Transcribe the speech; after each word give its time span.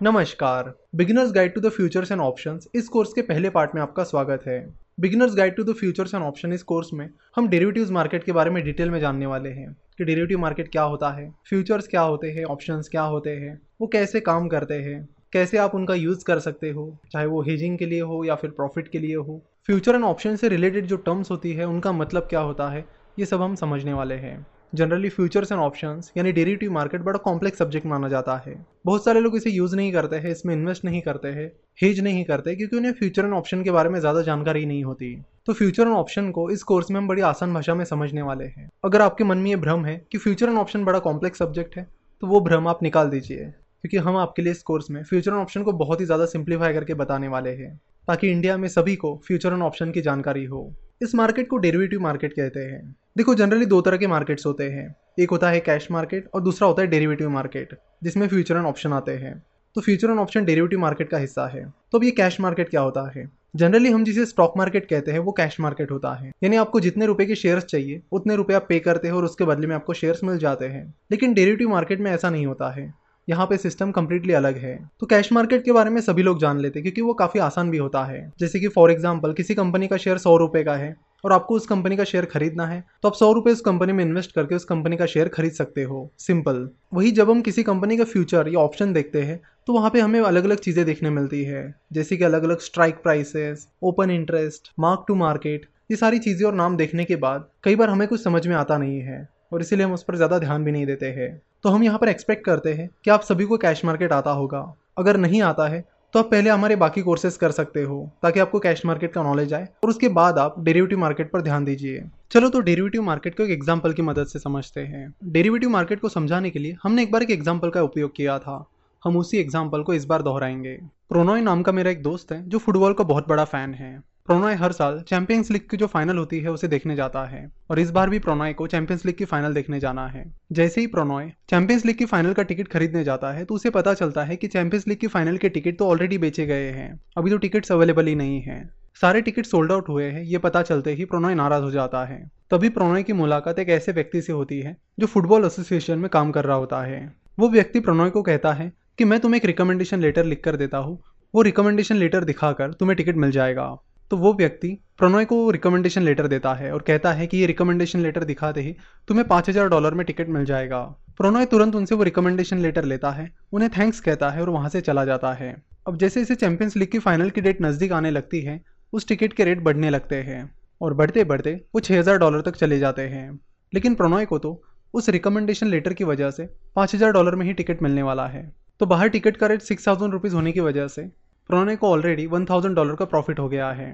नमस्कार। 0.00 0.72
Beginners 0.96 1.30
guide 1.32 1.54
to 1.54 1.60
the 1.60 1.68
futures 1.68 2.10
and 2.12 2.20
options 2.20 2.66
इस 2.74 2.88
course 2.88 3.12
के 3.12 3.22
पहले 3.22 3.50
पार्ट 3.50 3.70
में 3.74 3.80
आपका 3.82 4.02
स्वागत 4.04 4.42
है। 4.46 4.58
Beginners 5.00 5.34
guide 5.36 5.54
to 5.56 5.62
the 5.62 5.72
futures 5.72 6.14
and 6.14 6.24
option 6.24 6.52
इस 6.52 6.62
कोर्स 6.62 6.92
में 6.92 7.08
हम 7.36 7.48
डेरिवेटिव्स 7.48 7.90
मार्केट 7.90 8.24
के 8.24 8.32
बारे 8.32 8.50
में 8.50 8.62
डिटेल 8.64 8.90
में 8.90 8.98
जानने 9.00 9.26
वाले 9.26 9.50
हैं 9.50 9.72
कि 9.98 10.04
डेरिवेटिव 10.04 10.38
मार्केट 10.38 10.68
क्या 10.72 10.82
होता 10.82 11.10
है 11.10 11.28
फ्यूचर्स 11.48 11.88
क्या 11.88 12.00
होते 12.00 12.30
हैं 12.30 12.44
ऑप्शंस 12.44 12.88
क्या 12.88 13.02
होते 13.02 13.30
हैं, 13.30 13.60
वो 13.80 13.86
कैसे 13.86 14.20
काम 14.20 14.46
करते 14.48 14.74
हैं, 14.74 15.08
कैसे 15.32 15.58
आप 15.58 15.74
उनका 15.74 15.94
यूज़ 15.94 16.24
कर 16.24 16.38
सकते 16.38 16.70
हो, 16.70 16.96
चाहे 17.12 17.26
वो 17.26 17.42
हेजिंग 17.42 17.78
के 17.78 17.86
लिए 17.86 18.00
हो 18.00 18.22
या 18.24 18.34
फिर 18.34 18.50
प्रॉफिट 18.50 18.88
के 18.88 18.98
लिए 18.98 19.16
हो। 19.16 19.40
फ्यूचर 19.66 19.94
एंड 19.94 20.04
ऑप्शन 20.04 20.36
से 20.36 20.48
रिलेटेड 20.48 20.86
जो 20.86 20.96
टर्म्स 20.96 21.30
होती 21.30 21.52
है, 21.52 21.64
उनका 21.64 21.92
मतलब 21.92 22.26
क्या 22.30 22.40
होता 22.40 22.68
है, 22.68 22.84
ये 23.18 23.26
सब 23.26 23.42
हम 23.42 23.54
समझने 23.54 23.92
वाले 23.92 24.14
हैं। 24.14 24.46
जनरली 24.72 25.08
फ्यूचर्स 25.08 25.52
एंड 25.52 25.60
ऑप्शंस 25.60 26.12
यानी 26.16 26.32
डेरिवेटिव 26.32 26.72
मार्केट 26.72 27.02
बड़ा 27.02 27.18
कॉम्प्लेक्स 27.18 27.58
सब्जेक्ट 27.58 27.86
माना 27.86 28.08
जाता 28.08 28.36
है। 28.46 28.54
बहुत 28.86 29.04
सारे 29.04 29.20
लोग 29.20 29.36
इसे 29.36 29.50
यूज़ 29.50 29.76
नहीं 29.76 29.92
करते 29.92 30.16
हैं, 30.16 30.30
इसमें 30.30 30.54
इन्वेस्ट 30.54 30.84
नहीं 30.84 31.00
करते 31.00 31.28
हैं 31.28 31.50
हेज 31.78 32.00
नहीं 32.00 32.24
करते, 32.24 32.54
क्योंकि 32.54 32.76
उन्हें 32.76 32.92
फ्यूचर 32.92 33.24
एंड 33.24 33.34
ऑप्शन 33.34 33.62
के 33.62 33.70
बारे 33.70 33.88
में 33.88 33.98
ज़्यादा 34.00 34.22
जानकारी 34.22 34.64
नहीं 34.66 34.82
होती। 34.84 35.14
तो 35.46 35.52
फ्यूचर 35.52 35.82
एंड 35.82 35.94
ऑप्शन 35.94 36.30
को 36.30 36.48
इस 36.50 36.62
कोर्स 36.62 36.90
में 36.90 37.00
हम 37.00 37.08
बड़ी 37.08 37.22
आसान 37.22 37.54
भाषा 37.54 37.74
में 37.74 37.84
समझने 37.84 38.22
वाले 38.22 38.44
हैं। 38.46 38.68
अगर 38.84 39.02
आपके 39.02 39.24
मन 39.24 39.38
में 39.38 39.50
ये 39.50 39.56
भ्रम 39.58 39.84
है 39.84 39.96
कि 40.12 40.18
फ्यूचर 40.18 40.48
एंड 40.48 40.58
ऑप्शन 40.58 40.84
बड़ा 40.84 40.98
कॉम्प्लेक्स 41.00 41.38
सब्जेक्ट 41.38 41.76
है 41.76 41.86
तो 42.22 42.26
वो 42.26 42.40
भ्रम 42.40 42.68
आप 42.68 42.82
निकाल 42.82 43.10
दीजिए। 43.10 43.52
क्योंकि 43.84 43.96
हम 43.98 44.16
आपके 44.16 44.42
लिए 44.42 44.52
इस 44.52 44.62
कोर्स 44.62 44.90
में 44.90 45.02
फ्यूचर 45.02 45.30
एंड 45.30 45.40
ऑप्शन 45.40 45.62
को 45.62 45.72
बहुत 45.74 46.00
ही 46.00 46.06
ज़्यादा 46.06 46.24
सिंप्लीफाई 46.26 46.72
करके 46.72 46.94
बताने 46.94 47.28
वाले 47.28 47.50
हैं, 47.50 47.76
ताकि 48.08 48.30
इंडिया 48.30 48.56
में 48.56 48.68
सभी 48.68 48.94
को 48.96 49.16
फ्यूचर 49.26 49.52
एंड 49.52 49.62
ऑप्शन 49.62 49.90
की 49.90 50.00
जानकारी 50.00 50.44
हो। 50.44 50.70
इस 51.02 51.14
मार्केट 51.14 51.48
को 51.48 51.56
डेरिवेटिव 51.56 52.00
मार्केट 52.00 52.32
कहते 52.32 52.60
हैं। 52.60 52.96
देखो 53.18 53.34
जनरली 53.34 53.66
दो 53.66 53.80
तरह 53.80 53.96
के 53.96 54.06
मार्केट्स 54.06 54.46
होते 54.46 54.64
हैं। 54.64 54.94
एक 55.18 55.30
होता 55.30 55.48
है 55.50 55.60
कैश 55.60 55.86
मार्केट 55.90 56.28
और 56.34 56.40
दूसरा 56.40 56.66
होता 56.68 56.82
है 56.82 56.88
डेरिवेटिव 56.88 57.30
मार्केट 57.30 57.74
जिसमें 58.02 58.26
फ्यूचर 58.28 58.56
एंड 58.56 58.66
ऑप्शन 58.66 58.92
आते 58.92 59.12
हैं। 59.12 59.32
तो 59.76 59.80
future 59.80 60.10
and 60.10 60.18
option 60.18 60.44
derivative 60.44 60.78
market 60.78 61.08
का 61.08 61.18
हिस्सा 61.18 61.46
है। 61.46 61.64
तो 61.92 61.98
अब 61.98 62.04
ये 62.04 62.10
कैश 62.10 62.40
मार्केट 62.40 62.68
क्या 62.68 62.80
होता 62.80 63.10
है? 63.16 63.28
जनरली 63.56 63.90
हम 63.90 64.04
जिसे 64.04 64.26
स्टॉक 64.26 64.54
मार्केट 64.56 64.88
कहते 64.88 65.12
हैं, 65.12 65.18
वो 65.18 65.32
कैश 65.32 65.58
मार्केट 65.60 65.90
होता 65.90 66.14
है। 66.14 66.30
यानी 66.44 66.56
आपको 66.56 66.80
जितने 66.80 67.06
रुपए 67.06 67.26
के 67.26 67.34
शेयर्स 67.34 67.64
चाहिए, 67.64 68.02
उतने 68.12 68.36
रुपए 68.36 68.54
आप 68.54 68.66
पे 68.68 68.78
करते 68.78 69.08
हैं 69.08 69.14
और 69.14 69.24
उसके 69.24 69.44
बदले 69.44 69.66
में 69.66 69.74
आपको 69.76 69.94
शेयर्स 69.94 70.24
मिल 70.24 70.38
जाते 70.38 70.66
हैं। 70.66 70.94
लेकिन 71.10 71.34
डेरिवेटिव 71.34 71.68
मार्केट 71.68 72.00
में 72.00 72.10
ऐसा 72.10 72.30
नहीं 72.30 72.46
होता 72.46 72.70
है। 72.70 72.92
यहाँ 73.28 73.46
पे 73.46 73.56
सिस्टम 73.56 73.90
कम्प्लीटली 73.90 74.32
अलग 74.32 74.56
है। 74.56 74.78
तो 75.00 75.06
कैश 75.06 75.32
मार्केट 75.32 75.64
के 75.64 75.72
बारे 75.72 75.90
में 75.90 76.00
सभी 76.00 76.22
लोग 76.22 76.40
जान 76.40 76.58
लेते 76.58 76.78
हैं, 76.78 76.84
क्योंकि 76.84 77.00
वो 77.00 77.14
काफ़ी 77.14 77.40
आसान 77.40 77.70
भी 77.70 77.78
होता 77.78 78.04
है। 78.04 78.32
जैसे 78.40 78.60
कि 78.60 78.68
फॉर 78.68 78.90
एग्ज़ाम्पल 78.90 79.32
किसी 79.32 79.54
कंपनी 79.54 79.88
का 79.88 79.96
शेयर 79.96 80.18
सौ 80.18 80.36
रुपए 80.36 80.64
का 80.64 80.74
है। 80.74 80.96
और 81.24 81.32
आपको 81.32 81.54
उस 81.54 81.66
कंपनी 81.66 81.96
का 81.96 82.04
शेयर 82.04 82.24
खरीदना 82.26 82.66
है 82.66 82.82
तो 83.02 83.08
आप 83.08 83.14
सौ 83.14 83.32
रुपए 83.32 83.52
उस 83.52 83.60
कंपनी 83.60 83.92
में 83.92 84.04
इन्वेस्ट 84.04 84.32
करके 84.32 84.54
उस 84.54 84.64
कंपनी 84.64 84.96
का 84.96 85.06
शेयर 85.06 85.28
खरीद 85.28 85.52
सकते 85.52 85.82
हो। 85.82 86.10
सिंपल 86.18 86.68
वही 86.94 87.10
जब 87.12 87.30
हम 87.30 87.40
किसी 87.42 87.62
कंपनी 87.62 87.96
का 87.96 88.04
फ्यूचर 88.04 88.48
या 88.48 88.60
ऑप्शन 88.60 88.92
देखते 88.92 89.22
हैं 89.22 89.40
तो 89.68 89.72
वहाँ 89.72 89.90
पे 89.90 90.00
हमें 90.00 90.20
अलग 90.20 90.44
अलग 90.44 90.58
चीज़ें 90.58 90.84
देखने 90.86 91.10
मिलती 91.10 91.42
है, 91.44 91.74
जैसे 91.92 92.16
कि 92.16 92.24
अलग 92.24 92.44
अलग 92.44 92.60
strike 92.60 93.02
prices 93.02 93.66
open 93.82 94.10
interest 94.10 94.70
mark 94.80 95.04
to 95.08 95.14
market 95.16 95.66
ये 95.90 95.96
सारी 95.96 96.18
चीज़ें 96.18 96.46
और 96.46 96.54
नाम 96.54 96.76
देखने 96.76 97.04
के 97.04 97.16
बाद 97.16 97.48
कई 97.64 97.76
बार 97.76 97.90
हमें 97.90 98.06
कुछ 98.08 98.22
समझ 98.22 98.46
में 98.46 98.54
आता 98.56 98.78
नहीं 98.78 99.00
है 99.00 99.28
और 99.52 99.60
इसीलिए 99.60 99.84
हम 99.84 99.92
उस 99.92 100.02
पर 100.02 100.16
ज़्यादा 100.16 100.38
ध्यान 100.38 100.64
भी 100.64 100.72
नहीं 100.72 100.86
देते 100.86 101.06
हैं। 101.08 101.30
तो 101.62 101.68
हम 101.68 101.82
यहाँ 101.82 101.98
पर 101.98 102.08
एक्सपेक्ट 102.08 102.44
करते 102.44 102.72
हैं 102.72 102.88
कि 103.04 103.10
आप 103.10 103.22
सभी 103.22 103.44
को 103.44 103.56
कैश 103.58 103.84
मार्केट 103.84 104.12
आता 104.12 104.30
होगा। 104.32 104.60
अगर 104.98 105.16
नहीं 105.16 105.40
आता 105.42 105.68
है 105.68 105.84
तो 106.14 106.18
आप 106.18 106.30
पहले 106.30 106.50
हमारे 106.50 106.76
बाकी 106.76 107.02
कोर्सेज 107.02 107.36
कर 107.36 107.50
सकते 107.50 107.82
हो, 107.82 108.10
ताकि 108.22 108.40
आपको 108.40 108.58
कैश 108.58 108.84
मार्केट 108.86 109.12
का 109.12 109.22
नॉलेज 109.22 109.52
आए। 109.54 109.68
और 109.84 109.90
उसके 109.90 110.08
बाद 110.08 110.38
आप 110.38 110.58
डेरिवेटिव 110.60 110.98
मार्केट 110.98 111.30
पर 111.30 111.42
ध्यान 111.42 111.64
दीजिए। 111.64 112.02
चलो 112.30 112.48
तो 112.48 112.60
डेरिवेटिव 112.60 113.02
मार्केट 113.02 113.36
को 113.36 113.42
एक 113.42 113.50
एग्ज़ाम्पल 113.50 113.92
की 113.92 114.02
मदद 114.02 114.26
से 114.26 114.38
समझते 114.38 114.80
हैं। 114.80 115.12
डेरिवेटिव 115.24 115.70
मार्केट 115.70 116.00
को 116.00 116.08
समझाने 116.08 116.50
के 116.50 116.58
लिए 116.58 116.76
हमने 116.82 117.02
एक 117.02 117.12
बार 117.12 117.22
एक 117.22 117.30
एग्ज़ाम्पल 117.30 117.70
का 117.70 117.82
उपयोग 117.82 118.14
किया 118.16 118.38
था। 118.38 118.64
हम 119.02 119.16
उसी 119.16 119.38
एग्ज़ाम्पल 119.38 119.82
को 119.82 119.94
इस 119.94 120.04
बार 120.04 120.22
दोहराएँगे। 120.22 120.78
प्रोनोई 121.08 121.40
नाम 121.40 121.62
का 121.62 121.72
मेरा 121.72 121.90
एक 121.90 122.02
दोस्त 122.02 122.32
है, 122.32 122.48
जो 122.48 122.58
फुटबॉल 122.58 122.92
का 122.92 123.04
बहुत 123.04 123.28
बड़ा 123.28 123.44
फ़ैन 123.44 123.74
है। 123.74 124.02
प्रोनॉय 124.28 124.54
हर 124.54 124.72
साल 124.72 125.00
चैंपियंस 125.00 125.50
लीग 125.50 125.68
की 125.70 125.76
जो 125.76 125.86
फाइनल 125.86 126.16
होती 126.16 126.38
है, 126.40 126.50
उसे 126.50 126.68
देखने 126.68 126.96
जाता 126.96 127.24
है। 127.24 127.52
और 127.70 127.78
इस 127.78 127.90
बार 127.90 128.10
भी 128.10 128.18
प्रोनॉय 128.18 128.52
को 128.52 128.66
चैंपियंस 128.66 129.06
लीग 129.06 129.16
की 129.16 129.24
फाइनल 129.24 129.54
देखने 129.54 129.80
जाना 129.80 130.06
है। 130.06 130.24
जैसे 130.52 130.80
ही 130.80 130.86
प्रोनॉय 130.86 131.30
चैंपियंस 131.50 131.84
लीग 131.86 131.96
की 131.96 132.04
फाइनल 132.04 132.32
का 132.32 132.42
टिकट 132.42 132.68
खरीदने 132.68 133.04
जाता 133.04 133.32
है 133.32 133.44
तो 133.44 133.54
उसे 133.54 133.70
पता 133.70 133.94
चलता 133.94 134.24
है 134.24 134.36
कि 134.36 134.46
चैंपियंस 134.46 134.88
लीग 134.88 134.98
की 134.98 135.06
फाइनल 135.06 135.36
के 135.36 135.48
टिकट 135.48 135.78
तो 135.78 135.88
ऑलरेडी 135.88 136.18
बेचे 136.18 136.46
गए 136.46 136.68
हैं। 136.70 137.00
अभी 137.18 137.30
तो 137.30 137.36
टिकट्स 137.36 137.72
अवेलेबल 137.72 138.06
ही 138.06 138.14
नहीं 138.14 138.40
है। 138.40 138.70
सारे 139.00 139.20
टिकट 139.20 139.46
सोल्ड 139.46 139.72
आउट 139.72 139.88
हुए 139.88 140.04
हैं, 140.04 140.22
ये 140.22 140.38
पता 140.38 140.62
चलते 140.62 140.94
ही 140.94 141.04
प्रोनॉय 141.04 141.34
नाराज़ 141.34 141.62
हो 141.62 141.70
जाता 141.70 142.04
है। 142.04 142.30
तभी 142.50 142.68
प्रोनॉय 142.68 143.02
की 143.02 143.12
मुलाकात 143.12 143.58
एक 143.58 143.68
ऐसे 143.68 143.92
व्यक्ति 143.92 144.22
से 144.22 144.32
होती 144.32 144.60
है, 144.60 144.76
जो 145.00 145.06
फुटबॉल 145.06 145.44
एसोसिएशन 145.44 145.98
में 145.98 146.10
काम 146.10 146.30
कर 146.30 146.44
रहा 146.44 146.56
होता 146.56 146.82
है। 146.82 147.12
वो 147.38 147.48
व्यक्ति 147.48 147.80
प्रोनॉय 147.80 148.10
को 148.10 148.22
कहता 148.22 148.52
है 148.52 148.72
कि, 148.98 149.04
मैं 149.04 149.20
तुम्हें 149.20 149.40
एक 149.40 149.44
रिकमेंडेशन 149.44 150.00
लेटर 150.00 150.24
लिख 150.24 150.42
कर 150.44 150.56
देता 150.56 150.78
हूँ। 150.78 151.02
वो 151.34 151.42
रिकमेंडेशन 151.42 151.96
लेटर 151.96 152.24
दिखाकर 152.24 152.72
तुम्हें 152.72 152.96
टिकट 152.96 153.16
मिल 153.16 153.30
जाएगा। 153.30 153.76
तो 154.10 154.16
वो 154.16 154.32
व्यक्ति 154.34 154.68
प्रणोय 154.98 155.24
को 155.24 155.50
रिकमेंडेशन 155.50 156.02
लेटर 156.02 156.26
देता 156.26 156.52
है 156.54 156.72
और 156.72 156.82
कहता 156.82 157.12
है 157.12 157.26
कि 157.26 157.36
ये 157.36 157.46
रिकमेंडेशन 157.46 158.00
लेटर 158.00 158.24
दिखाते 158.24 158.60
ही 158.60 158.74
तुम्हें 159.08 159.26
पाँच 159.28 159.48
हज़ार 159.48 159.68
डॉलर 159.68 159.94
में 159.94 160.04
टिकट 160.06 160.28
मिल 160.28 160.44
जाएगा। 160.44 160.80
प्रणोय 161.18 161.46
तुरंत 161.46 161.74
उनसे 161.74 161.94
वो 161.94 162.02
रिकमेंडेशन 162.02 162.58
लेटर 162.58 162.84
लेता 162.84 163.10
है, 163.10 163.30
उन्हें 163.52 163.70
थैंक्स 163.70 164.00
कहता 164.00 164.30
है 164.30 164.42
और 164.42 164.50
वहाँ 164.50 164.68
से 164.68 164.80
चला 164.80 165.04
जाता 165.04 165.32
है। 165.32 165.54
अब 165.86 165.96
जैसे 165.98 166.20
जैसे 166.20 166.34
चैंपियंस 166.34 166.76
लीग 166.76 166.90
की 166.90 166.98
फाइनल 166.98 167.30
की 167.30 167.40
डेट 167.40 167.62
नज़दीक 167.62 167.92
आने 167.92 168.10
लगती 168.10 168.40
है, 168.40 168.60
उस 168.92 169.08
टिकट 169.08 169.32
के 169.32 169.44
रेट 169.44 169.62
बढ़ने 169.62 169.90
लगते 169.90 170.16
हैं 170.22 170.50
और 170.80 170.94
बढ़ते 170.94 171.24
बढ़ते 171.24 171.54
वो 171.74 171.80
छः 171.80 171.98
हज़ार 171.98 172.18
डॉलर 172.18 172.40
तक 172.40 172.56
चले 172.56 172.78
जाते 172.78 173.02
हैं। 173.02 173.28
लेकिन 173.72 173.94
प्रणोय 173.94 174.24
को 174.24 174.38
तो 174.38 174.60
उस 174.94 175.08
रिकमेंडेशन 175.08 175.66
लेटर 175.66 175.92
की 175.92 176.04
वजह 176.04 176.30
से 176.30 176.48
पाँच 176.76 176.94
हज़ार 176.94 177.12
डॉलर 177.12 177.34
में 177.34 177.46
ही 177.46 177.52
टिकट 177.52 177.82
मिलने 177.82 178.02
वाला 178.02 178.26
है। 178.26 178.50
तो 178.80 178.86
बाहर 178.86 179.08
टिकट 179.08 179.36
का 179.36 179.46
रेट 179.46 179.62
सिक्स 179.62 179.86
थाउज़ेंड 179.88 180.12
रुपीज़ 180.12 180.34
होने 180.34 180.52
की 180.52 180.60
वजह 180.60 180.88
से 180.88 181.10
प्रोने 181.50 181.74
को 181.76 181.90
ऑलरेडी 181.90 182.26
वन 182.26 182.44
थाउज़ेंड 182.44 182.74
डॉलर 182.76 182.94
का 182.94 183.04
प्रॉफिट 183.04 183.38
हो 183.38 183.48
गया 183.48 183.70
है। 183.70 183.86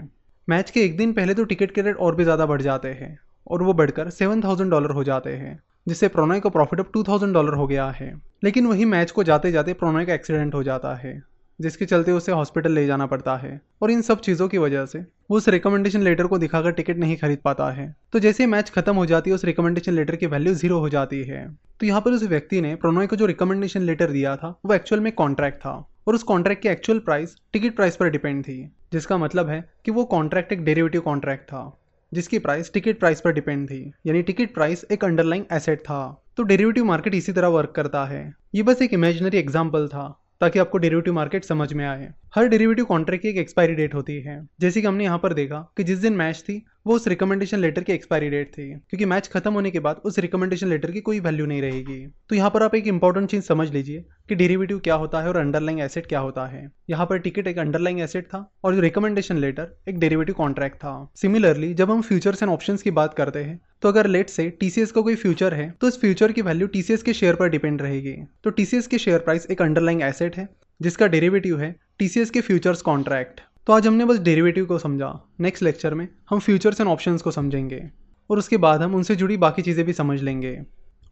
मैच 0.48 0.70
के 0.70 0.80
एक 0.80 0.96
दिन 0.96 1.12
पहले 1.12 1.34
तो 1.34 1.44
टिकट 1.44 1.70
के 1.70 1.82
रेट 1.82 1.96
और 1.96 2.14
भी 2.14 2.24
ज़्यादा 2.24 2.46
बढ़ 2.46 2.62
जाते 2.62 2.88
हैं 2.90 3.18
और 3.46 3.62
वो 3.62 3.72
बढ़कर 3.72 4.10
सेवन 4.10 4.42
थाउज़ेंड 4.42 4.70
डॉलर 4.70 4.90
हो 4.90 5.04
जाते 5.04 5.32
हैं, 5.32 5.58
जिससे 5.86 6.08
प्रोनॉय 6.08 6.40
का 6.40 6.50
प्रॉफिट 6.50 6.80
अब 6.80 6.90
टू 6.94 7.02
थाउज़ेंड 7.02 7.34
डॉलर 7.34 7.54
हो 7.54 7.66
गया 7.66 7.88
है। 7.90 8.12
लेकिन 8.44 8.66
वही 8.66 8.84
मैच 8.86 9.10
को 9.10 9.22
जाते 9.24 9.52
जाते 9.52 9.72
प्रोनॉय 9.74 10.06
का 10.06 10.14
एक्सीडेंट 10.14 10.54
हो 10.54 10.62
जाता 10.62 10.94
है, 10.96 11.22
जिसके 11.58 11.84
चलते 11.84 12.12
उसे 12.12 12.32
हॉस्पिटल 12.32 12.72
ले 12.72 12.86
जाना 12.86 13.06
पड़ता 13.06 13.36
है 13.36 13.60
और 13.82 13.90
इन 13.90 14.02
सब 14.02 14.20
चीज़ों 14.20 14.48
की 14.48 14.58
वजह 14.58 14.86
से 14.86 14.98
वो 15.30 15.36
उस 15.36 15.48
रिकमेंडेशन 15.48 16.02
लेटर 16.02 16.26
को 16.26 16.38
दिखाकर 16.38 16.72
टिकट 16.72 16.96
नहीं 16.96 17.16
खरीद 17.16 17.38
पाता 17.44 17.70
है। 17.70 17.94
तो 18.12 18.18
जैसे 18.18 18.46
मैच 18.48 18.70
खत्म 18.70 18.94
हो 18.96 19.06
जाती 19.06 19.30
है, 19.30 19.34
उस 19.34 19.44
रिकमेंडेशन 19.44 19.92
लेटर 19.92 20.16
की 20.16 20.26
वैल्यू 20.26 20.54
ज़ीरो 20.54 20.78
हो 20.78 20.88
जाती 20.88 21.22
है। 21.22 21.46
तो 21.80 21.86
यहाँ 21.86 22.00
पर 22.00 22.12
उस 22.12 22.22
व्यक्ति 22.24 22.60
ने 22.60 22.74
प्रोनॉय 22.76 23.06
को 23.06 23.16
जो 23.16 23.26
रिकमेंडेशन 23.26 23.82
लेटर 23.82 24.10
दिया 24.10 24.36
था, 24.36 24.54
वो 24.66 24.74
एक्चुअल 24.74 25.00
में 25.00 25.12
कॉन्ट्रैक्ट 25.12 25.58
था। 25.58 25.80
और 26.06 26.14
उस 26.14 26.22
कॉन्ट्रैक्ट 26.22 26.62
की 26.62 26.68
एक्चुअल 26.68 26.98
प्राइस 26.98 27.36
टिकट 27.52 27.76
प्राइस 27.76 27.96
पर 27.96 28.10
डिपेंड 28.10 28.42
थी, 28.44 28.58
जिसका 28.92 29.16
मतलब 29.18 29.48
है 29.48 29.64
कि 29.84 29.90
वो 29.90 30.04
कॉन्ट्रैक्ट 30.04 30.52
एक 30.52 30.64
डेरिवेटिव 30.64 31.00
कॉन्ट्रैक्ट 31.00 31.44
था, 31.44 31.78
जिसकी 32.12 32.38
प्राइस 32.38 32.72
टिकट 32.72 32.98
प्राइस 32.98 33.20
पर 33.20 33.32
डिपेंड 33.32 33.66
थी, 33.68 33.92
यानी 34.06 34.22
टिकट 34.22 34.54
प्राइस 34.54 34.84
एक 34.92 35.04
अंडरलाइन 35.04 35.46
एसेट 35.52 35.80
था। 35.80 36.02
तो 36.36 36.42
डेरिवेटिव 36.42 36.84
मार्केट 36.84 37.14
इसी 37.14 37.32
तरह 37.32 37.48
वर्क 37.48 37.72
करता 37.76 38.04
है। 38.04 38.34
ये 38.54 38.62
बस 38.62 38.82
एक 38.82 38.92
इमेजिनरी 38.94 39.38
एग्ज़ाम्पल 39.38 39.86
था, 39.88 40.06
ताकि 40.40 40.58
आपको 40.58 40.78
डेरिवेटिव 40.78 41.14
मार्केट 41.14 41.44
समझ 41.44 41.72
में 41.72 41.84
आए। 41.86 42.08
हर 42.34 42.48
डेरिवेटिव 42.48 42.84
कॉन्ट्रैक्ट 42.84 43.22
की 43.22 43.28
एक 43.28 43.36
एक्सपायरी 43.36 43.74
डेट 43.74 43.94
होती 43.94 44.20
है, 44.20 44.36
जैसे 44.60 44.80
कि 44.80 44.86
हमने 44.86 45.04
यहाँ 45.04 45.18
पर 45.18 45.34
देखा 45.34 45.58
कि 45.76 45.84
जिस 45.84 45.98
दिन 45.98 46.12
मैच 46.12 46.40
थी 46.40 46.64
वो 46.86 46.94
उस 46.94 47.06
रिकमेंडेशन 47.08 47.58
लेटर 47.58 47.82
की 47.82 47.92
एक्सपायरी 47.92 48.28
डेट 48.30 48.48
थी। 48.48 48.68
क्योंकि 48.70 49.04
मैच 49.04 49.28
खत्म 49.28 49.52
होने 49.52 49.70
के 49.70 49.80
बाद 49.80 50.00
उस 50.04 50.18
रिकमेंडेशन 50.18 50.68
लेटर 50.68 50.90
की 50.90 51.00
कोई 51.00 51.20
वैल्यू 51.20 51.46
नहीं 51.46 51.60
रहेगी। 51.62 52.06
तो 52.28 52.36
यहाँ 52.36 52.50
पर 52.50 52.62
आप 52.62 52.74
एक 52.74 52.86
इंपॉर्टेंट 52.86 53.28
चीज़ 53.30 53.44
समझ 53.44 53.68
लीजिए 53.72 54.04
कि 54.28 54.34
डेरिवेटिव 54.34 54.78
क्या 54.78 54.94
होता 54.94 55.20
है 55.20 55.28
और 55.28 55.36
अंडरलाइंग 55.36 55.80
एसेट 55.80 56.06
क्या 56.06 56.20
होता 56.20 56.46
है। 56.46 56.68
यहाँ 56.90 57.06
पर 57.06 57.18
टिकट 57.18 57.46
एक 57.46 57.58
अंडरलाइंग 57.58 58.00
एसेट 58.00 58.26
था 58.26 58.44
और 58.64 58.74
जो 58.74 58.80
रिकमेंडेशन 58.80 59.38
लेटर 59.38 59.76
एक 59.88 59.98
डेरिवेटिव 59.98 60.34
कॉन्ट्रैक्ट 60.34 60.76
था। 60.76 60.92
सिमिलरली 61.16 61.72
जब 61.74 61.90
हम 61.90 62.02
फ्यूचर्स 62.02 62.42
एंड 62.42 62.52
ऑप्शंस 62.52 62.82
की 62.82 62.90
बात 62.92 63.14
करते 63.14 63.44
हैं 63.44 63.60
तो 63.82 63.88
अगर 63.88 64.06
लेट 64.06 64.28
से 64.30 64.48
टीसीएस 64.50 64.92
का 64.92 65.00
कोई 65.00 65.14
फ्यूचर 65.14 65.54
है 65.54 65.70
तो 65.80 65.88
इस 65.88 66.00
फ्यूचर 66.00 66.32
की 66.32 66.42
वैल्यू 66.42 66.66
टीसीएस 66.68 67.02
के 67.02 67.12
शेयर 67.14 67.34
पर 67.34 67.48
डिपेंड 67.48 67.82
रहेगी। 67.82 68.14
तो 68.44 68.50
टीसीएस 68.50 68.86
के 68.86 68.98
शेयर 68.98 69.18
प्राइस 69.20 69.46
एक 69.50 69.62
अंडरलाइंग 69.62 70.02
एसेट 70.02 70.36
है, 70.36 70.48
जिसका 70.80 71.06
डेरिवेटिव 71.06 71.60
है 71.60 71.74
टीसीएस 71.98 72.30
के 72.30 72.40
फ्यूचर्स 72.40 72.82
कॉन्ट्रैक्ट 72.82 73.40
तो 73.66 73.72
आज 73.72 73.86
हमने 73.86 74.04
बस 74.04 74.18
डेरिवेटिव 74.18 74.66
को 74.66 74.78
समझा। 74.78 75.20
नेक्स्ट 75.40 75.62
लेक्चर 75.62 75.94
में 75.94 76.08
हम 76.30 76.38
फ्यूचर्स 76.38 76.80
एंड 76.80 76.90
ऑप्शंस 76.90 77.22
को 77.22 77.30
समझेंगे। 77.30 77.90
और 78.30 78.38
उसके 78.38 78.56
बाद 78.56 78.82
हम 78.82 78.94
उनसे 78.94 79.16
जुड़ी 79.16 79.36
बाकी 79.36 79.62
चीज़ें 79.62 79.86
भी 79.86 79.92
समझ 79.92 80.20
लेंगे। 80.22 80.58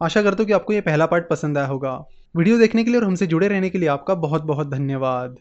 आशा 0.03 0.23
करता 0.23 0.37
हूँ 0.39 0.47
कि 0.47 0.53
आपको 0.53 0.73
ये 0.73 0.81
पहला 0.81 1.07
पार्ट 1.07 1.29
पसंद 1.29 1.59
आया 1.59 1.67
होगा। 1.67 2.05
वीडियो 2.37 2.59
देखने 2.59 2.85
के 2.85 2.91
लिए 2.91 3.01
और 3.01 3.07
हमसे 3.07 3.27
जुड़े 3.27 3.49
रहने 3.49 3.71
के 3.71 3.79
लिए 3.79 3.89
आपका 3.89 4.15
बहुत 4.15 4.43
बहुत 4.43 4.71
धन्यवाद। 4.71 5.37